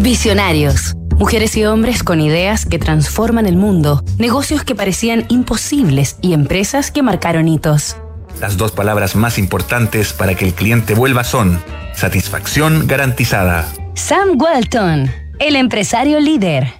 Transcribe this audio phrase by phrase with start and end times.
[0.00, 0.94] Visionarios.
[1.18, 6.90] Mujeres y hombres con ideas que transforman el mundo, negocios que parecían imposibles y empresas
[6.90, 7.98] que marcaron hitos.
[8.40, 11.62] Las dos palabras más importantes para que el cliente vuelva son
[11.94, 13.68] satisfacción garantizada.
[13.92, 16.72] Sam Walton, el empresario líder.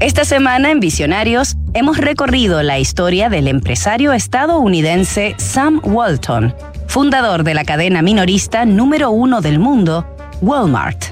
[0.00, 6.52] Esta semana en Visionarios hemos recorrido la historia del empresario estadounidense Sam Walton,
[6.90, 10.04] fundador de la cadena minorista número uno del mundo,
[10.42, 11.04] Walmart.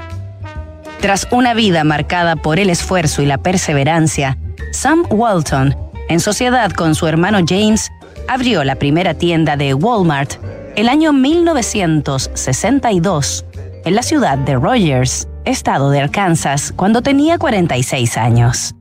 [1.01, 4.37] Tras una vida marcada por el esfuerzo y la perseverancia,
[4.73, 5.77] Sam Walton,
[6.09, 7.93] en sociedad con su hermano James,
[8.27, 10.33] abrió la primera tienda de Walmart
[10.75, 13.45] el año 1962
[13.85, 18.75] en la ciudad de Rogers, estado de Arkansas, cuando tenía 46 años.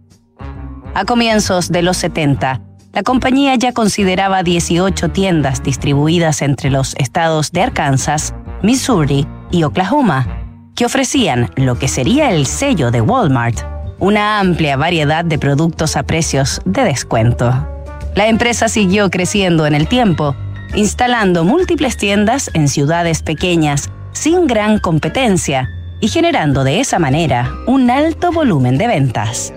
[0.95, 2.59] A comienzos de los 70,
[2.97, 8.33] la compañía ya consideraba 18 tiendas distribuidas entre los estados de Arkansas,
[8.63, 13.59] Missouri y Oklahoma, que ofrecían lo que sería el sello de Walmart,
[13.99, 17.67] una amplia variedad de productos a precios de descuento.
[18.15, 20.35] La empresa siguió creciendo en el tiempo,
[20.73, 25.69] instalando múltiples tiendas en ciudades pequeñas sin gran competencia
[26.01, 29.53] y generando de esa manera un alto volumen de ventas.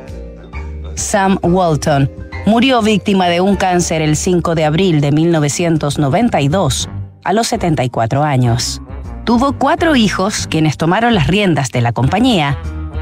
[0.94, 2.10] Sam Walton
[2.46, 6.88] murió víctima de un cáncer el 5 de abril de 1992,
[7.24, 8.80] a los 74 años.
[9.24, 12.58] Tuvo cuatro hijos quienes tomaron las riendas de la compañía.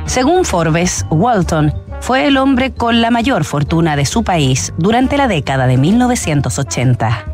[0.06, 5.28] Según Forbes, Walton fue el hombre con la mayor fortuna de su país durante la
[5.28, 7.24] década de 1980.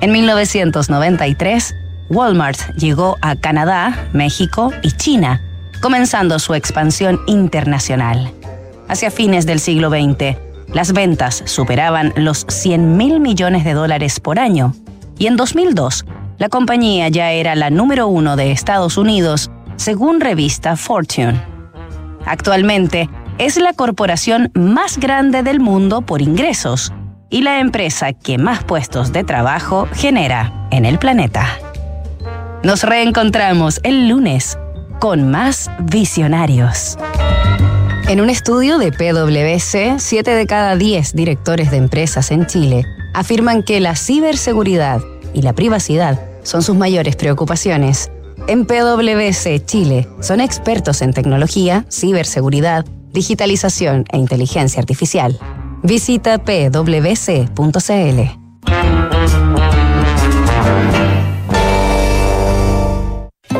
[0.00, 1.74] En 1993,
[2.10, 5.40] Walmart llegó a Canadá, México y China,
[5.80, 8.32] comenzando su expansión internacional.
[8.88, 10.36] Hacia fines del siglo XX,
[10.68, 14.74] las ventas superaban los 100 mil millones de dólares por año
[15.18, 16.04] y en 2002
[16.38, 21.40] la compañía ya era la número uno de Estados Unidos según revista Fortune.
[22.24, 26.92] Actualmente es la corporación más grande del mundo por ingresos
[27.30, 31.46] y la empresa que más puestos de trabajo genera en el planeta.
[32.62, 34.58] Nos reencontramos el lunes
[35.00, 36.98] con más visionarios.
[38.08, 43.62] En un estudio de PwC, 7 de cada 10 directores de empresas en Chile afirman
[43.62, 45.00] que la ciberseguridad
[45.32, 48.10] y la privacidad son sus mayores preocupaciones.
[48.48, 55.38] En PwC Chile son expertos en tecnología, ciberseguridad, digitalización e inteligencia artificial.
[55.82, 58.41] Visita pwc.cl.